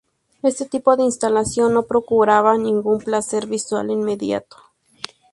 [0.41, 4.57] Este tipo de instalación no procuraba ningún placer visual inmediato.